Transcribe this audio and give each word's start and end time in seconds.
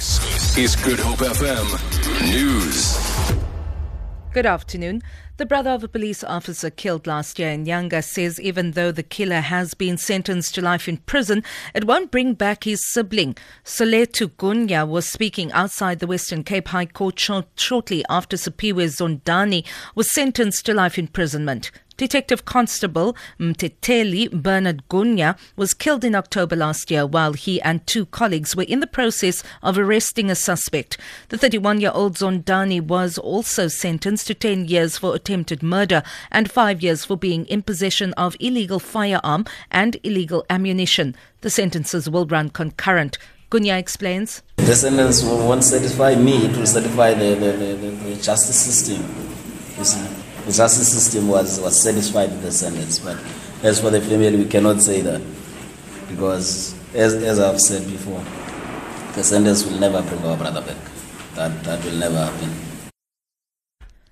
This 0.00 0.56
is 0.56 0.76
Good 0.76 0.98
Hope 0.98 1.18
FM 1.18 2.32
News. 2.32 2.96
Good 4.32 4.46
afternoon. 4.46 5.02
The 5.36 5.44
brother 5.44 5.68
of 5.72 5.84
a 5.84 5.88
police 5.88 6.24
officer 6.24 6.70
killed 6.70 7.06
last 7.06 7.38
year 7.38 7.50
in 7.50 7.66
Nyanga 7.66 8.02
says 8.02 8.40
even 8.40 8.70
though 8.70 8.92
the 8.92 9.02
killer 9.02 9.40
has 9.42 9.74
been 9.74 9.98
sentenced 9.98 10.54
to 10.54 10.62
life 10.62 10.88
in 10.88 10.96
prison, 10.96 11.44
it 11.74 11.84
won't 11.84 12.10
bring 12.10 12.32
back 12.32 12.64
his 12.64 12.82
sibling. 12.90 13.36
Soletu 13.62 14.28
Gunya 14.28 14.88
was 14.88 15.04
speaking 15.04 15.52
outside 15.52 15.98
the 15.98 16.06
Western 16.06 16.44
Cape 16.44 16.68
High 16.68 16.86
Court 16.86 17.20
shortly 17.56 18.02
after 18.08 18.38
Sipiwe 18.38 18.86
Zondani 18.86 19.66
was 19.94 20.10
sentenced 20.10 20.64
to 20.64 20.72
life 20.72 20.98
imprisonment. 20.98 21.70
Detective 22.00 22.46
Constable 22.46 23.14
Mteteli 23.38 24.30
Bernard 24.32 24.88
Gunya 24.88 25.36
was 25.54 25.74
killed 25.74 26.02
in 26.02 26.14
October 26.14 26.56
last 26.56 26.90
year 26.90 27.04
while 27.04 27.34
he 27.34 27.60
and 27.60 27.86
two 27.86 28.06
colleagues 28.06 28.56
were 28.56 28.62
in 28.62 28.80
the 28.80 28.86
process 28.86 29.42
of 29.62 29.76
arresting 29.76 30.30
a 30.30 30.34
suspect. 30.34 30.96
The 31.28 31.36
31 31.36 31.82
year 31.82 31.90
old 31.92 32.14
Zondani 32.16 32.80
was 32.80 33.18
also 33.18 33.68
sentenced 33.68 34.28
to 34.28 34.34
10 34.34 34.64
years 34.64 34.96
for 34.96 35.14
attempted 35.14 35.62
murder 35.62 36.02
and 36.30 36.50
5 36.50 36.80
years 36.80 37.04
for 37.04 37.18
being 37.18 37.44
in 37.44 37.60
possession 37.60 38.14
of 38.14 38.34
illegal 38.40 38.78
firearm 38.78 39.44
and 39.70 39.98
illegal 40.02 40.46
ammunition. 40.48 41.14
The 41.42 41.50
sentences 41.50 42.08
will 42.08 42.24
run 42.24 42.48
concurrent. 42.48 43.18
Gunya 43.50 43.78
explains. 43.78 44.40
The 44.56 44.74
sentence 44.74 45.22
won't 45.22 45.64
satisfy 45.64 46.14
me, 46.14 46.46
it 46.46 46.56
will 46.56 46.64
satisfy 46.64 47.12
the, 47.12 47.34
the, 47.34 47.52
the, 47.52 47.90
the 47.90 48.22
justice 48.22 48.58
system. 48.58 50.29
The 50.50 50.56
justice 50.56 50.92
system 50.92 51.28
was, 51.28 51.60
was 51.60 51.80
satisfied 51.80 52.28
with 52.30 52.42
the 52.42 52.50
sentence. 52.50 52.98
But 52.98 53.16
as 53.62 53.80
for 53.80 53.90
the 53.90 54.00
family, 54.00 54.34
we 54.34 54.46
cannot 54.46 54.82
say 54.82 55.00
that 55.00 55.22
because, 56.08 56.74
as, 56.92 57.14
as 57.14 57.38
I've 57.38 57.60
said 57.60 57.88
before, 57.88 58.20
the 59.14 59.22
sentence 59.22 59.64
will 59.64 59.78
never 59.78 60.02
bring 60.02 60.24
our 60.24 60.36
brother 60.36 60.60
back. 60.60 60.76
That, 61.36 61.62
that 61.62 61.84
will 61.84 61.92
never 61.92 62.16
happen. 62.16 62.69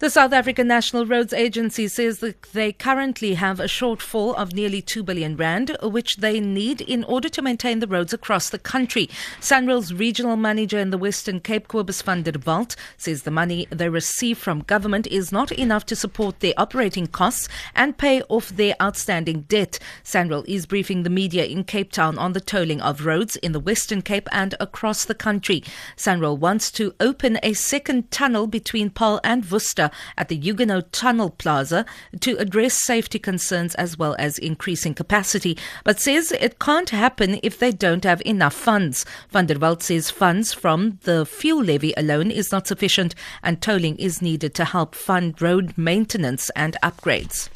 The 0.00 0.08
South 0.08 0.32
African 0.32 0.66
National 0.66 1.04
Roads 1.04 1.34
Agency 1.34 1.86
says 1.86 2.20
that 2.20 2.40
they 2.54 2.72
currently 2.72 3.34
have 3.34 3.60
a 3.60 3.64
shortfall 3.64 4.34
of 4.34 4.54
nearly 4.54 4.80
2 4.80 5.02
billion 5.02 5.36
rand, 5.36 5.76
which 5.82 6.16
they 6.16 6.40
need 6.40 6.80
in 6.80 7.04
order 7.04 7.28
to 7.28 7.42
maintain 7.42 7.80
the 7.80 7.86
roads 7.86 8.14
across 8.14 8.48
the 8.48 8.58
country. 8.58 9.10
SANRAL's 9.40 9.92
regional 9.92 10.36
manager 10.36 10.78
in 10.78 10.88
the 10.88 10.96
Western 10.96 11.38
Cape, 11.38 11.68
Cobus 11.68 12.00
van 12.00 12.22
der 12.22 12.32
Walt, 12.46 12.76
says 12.96 13.24
the 13.24 13.30
money 13.30 13.66
they 13.68 13.90
receive 13.90 14.38
from 14.38 14.60
government 14.60 15.06
is 15.08 15.32
not 15.32 15.52
enough 15.52 15.84
to 15.84 15.94
support 15.94 16.40
their 16.40 16.54
operating 16.56 17.06
costs 17.06 17.46
and 17.74 17.98
pay 17.98 18.22
off 18.30 18.48
their 18.48 18.76
outstanding 18.80 19.42
debt. 19.50 19.78
SANRAL 20.02 20.46
is 20.48 20.64
briefing 20.64 21.02
the 21.02 21.10
media 21.10 21.44
in 21.44 21.62
Cape 21.62 21.92
Town 21.92 22.16
on 22.16 22.32
the 22.32 22.40
tolling 22.40 22.80
of 22.80 23.04
roads 23.04 23.36
in 23.36 23.52
the 23.52 23.60
Western 23.60 24.00
Cape 24.00 24.30
and 24.32 24.54
across 24.60 25.04
the 25.04 25.14
country. 25.14 25.62
SANRAL 25.96 26.38
wants 26.38 26.70
to 26.70 26.94
open 27.00 27.38
a 27.42 27.52
second 27.52 28.10
tunnel 28.10 28.46
between 28.46 28.88
Paarl 28.88 29.20
and 29.22 29.44
Worcester 29.50 29.89
at 30.16 30.28
the 30.28 30.36
Huguenot 30.36 30.92
Tunnel 30.92 31.30
Plaza 31.30 31.84
to 32.20 32.36
address 32.36 32.74
safety 32.74 33.18
concerns 33.18 33.74
as 33.76 33.98
well 33.98 34.16
as 34.18 34.38
increasing 34.38 34.94
capacity, 34.94 35.56
but 35.84 36.00
says 36.00 36.32
it 36.32 36.58
can't 36.58 36.90
happen 36.90 37.38
if 37.42 37.58
they 37.58 37.72
don't 37.72 38.04
have 38.04 38.22
enough 38.24 38.54
funds. 38.54 39.04
Van 39.30 39.46
der 39.46 39.58
Walt 39.58 39.82
says 39.82 40.10
funds 40.10 40.52
from 40.52 40.98
the 41.02 41.24
fuel 41.26 41.62
levy 41.62 41.92
alone 41.96 42.30
is 42.30 42.52
not 42.52 42.66
sufficient 42.66 43.14
and 43.42 43.60
tolling 43.60 43.96
is 43.96 44.22
needed 44.22 44.54
to 44.54 44.64
help 44.64 44.94
fund 44.94 45.40
road 45.40 45.74
maintenance 45.76 46.50
and 46.50 46.76
upgrades. 46.82 47.48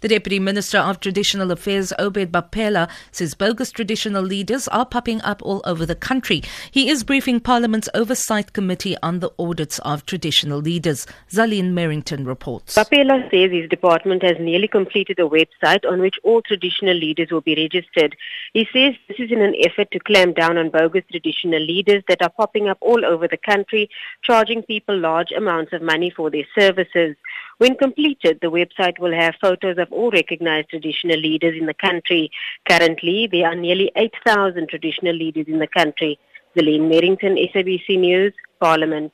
The 0.00 0.06
Deputy 0.06 0.38
Minister 0.38 0.78
of 0.78 1.00
Traditional 1.00 1.50
Affairs, 1.50 1.92
Obed 1.98 2.30
Bapela, 2.30 2.88
says 3.10 3.34
bogus 3.34 3.72
traditional 3.72 4.22
leaders 4.22 4.68
are 4.68 4.86
popping 4.86 5.20
up 5.22 5.42
all 5.42 5.60
over 5.64 5.84
the 5.84 5.96
country. 5.96 6.40
He 6.70 6.88
is 6.88 7.02
briefing 7.02 7.40
Parliament's 7.40 7.88
Oversight 7.94 8.52
Committee 8.52 8.96
on 9.02 9.18
the 9.18 9.32
audits 9.40 9.80
of 9.80 10.06
traditional 10.06 10.60
leaders. 10.60 11.04
Zaline 11.32 11.72
Merrington 11.72 12.24
reports. 12.24 12.76
Bapela 12.76 13.28
says 13.28 13.50
his 13.50 13.68
department 13.68 14.22
has 14.22 14.36
nearly 14.38 14.68
completed 14.68 15.18
a 15.18 15.28
website 15.28 15.84
on 15.84 16.00
which 16.00 16.14
all 16.22 16.42
traditional 16.42 16.94
leaders 16.94 17.32
will 17.32 17.40
be 17.40 17.56
registered. 17.56 18.16
He 18.52 18.68
says 18.72 18.94
this 19.08 19.18
is 19.18 19.32
in 19.32 19.40
an 19.40 19.56
effort 19.64 19.90
to 19.90 19.98
clamp 19.98 20.36
down 20.36 20.58
on 20.58 20.70
bogus 20.70 21.02
traditional 21.10 21.60
leaders 21.60 22.04
that 22.06 22.22
are 22.22 22.30
popping 22.30 22.68
up 22.68 22.78
all 22.80 23.04
over 23.04 23.26
the 23.26 23.36
country, 23.36 23.90
charging 24.22 24.62
people 24.62 24.96
large 24.96 25.32
amounts 25.32 25.72
of 25.72 25.82
money 25.82 26.08
for 26.08 26.30
their 26.30 26.46
services. 26.56 27.16
When 27.58 27.74
completed, 27.74 28.38
the 28.40 28.52
website 28.52 29.00
will 29.00 29.12
have 29.12 29.34
photos 29.40 29.78
of 29.78 29.92
all 29.92 30.12
recognized 30.12 30.68
traditional 30.68 31.18
leaders 31.18 31.56
in 31.58 31.66
the 31.66 31.74
country. 31.74 32.30
Currently, 32.68 33.28
there 33.32 33.48
are 33.48 33.56
nearly 33.56 33.90
8,000 33.96 34.68
traditional 34.68 35.14
leaders 35.14 35.46
in 35.48 35.58
the 35.58 35.66
country. 35.66 36.20
Zelene 36.56 36.88
Merrington, 36.88 37.36
SABC 37.52 37.98
News, 37.98 38.32
Parliament. 38.60 39.12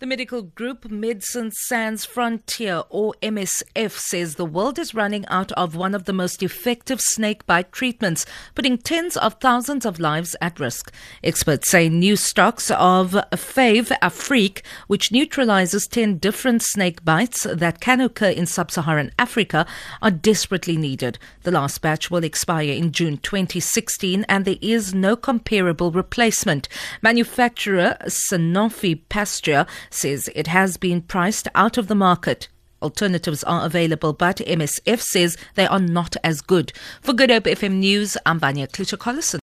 The 0.00 0.06
medical 0.06 0.42
group 0.42 0.88
Medicine 0.92 1.50
Sans 1.50 2.04
Frontier, 2.04 2.84
or 2.88 3.14
MSF, 3.20 3.90
says 3.90 4.36
the 4.36 4.44
world 4.44 4.78
is 4.78 4.94
running 4.94 5.26
out 5.26 5.50
of 5.52 5.74
one 5.74 5.92
of 5.92 6.04
the 6.04 6.12
most 6.12 6.40
effective 6.40 7.00
snakebite 7.00 7.72
treatments, 7.72 8.24
putting 8.54 8.78
tens 8.78 9.16
of 9.16 9.40
thousands 9.40 9.84
of 9.84 9.98
lives 9.98 10.36
at 10.40 10.60
risk. 10.60 10.94
Experts 11.24 11.68
say 11.68 11.88
new 11.88 12.14
stocks 12.14 12.70
of 12.70 13.10
Fave 13.32 13.90
Afrique, 14.00 14.62
which 14.86 15.10
neutralizes 15.10 15.88
10 15.88 16.18
different 16.18 16.62
snake 16.62 17.04
bites 17.04 17.42
that 17.42 17.80
can 17.80 18.00
occur 18.00 18.28
in 18.28 18.46
sub 18.46 18.70
Saharan 18.70 19.10
Africa, 19.18 19.66
are 20.00 20.12
desperately 20.12 20.76
needed. 20.76 21.18
The 21.42 21.50
last 21.50 21.82
batch 21.82 22.08
will 22.08 22.22
expire 22.22 22.70
in 22.70 22.92
June 22.92 23.16
2016, 23.18 24.24
and 24.28 24.44
there 24.44 24.58
is 24.60 24.94
no 24.94 25.16
comparable 25.16 25.90
replacement. 25.90 26.68
Manufacturer 27.02 27.96
Sanofi 28.04 29.00
Pasteur 29.08 29.66
says 29.90 30.30
it 30.34 30.46
has 30.46 30.76
been 30.76 31.02
priced 31.02 31.48
out 31.54 31.78
of 31.78 31.88
the 31.88 31.94
market. 31.94 32.48
Alternatives 32.80 33.42
are 33.44 33.66
available, 33.66 34.12
but 34.12 34.36
MSF 34.36 35.00
says 35.00 35.36
they 35.56 35.66
are 35.66 35.80
not 35.80 36.16
as 36.22 36.40
good. 36.40 36.72
For 37.00 37.12
Good 37.12 37.30
Hope 37.30 37.44
FM 37.44 37.78
News, 37.78 38.16
I'm 38.24 38.38
Vanya 38.38 38.68
Klitschko-Collison. 38.68 39.36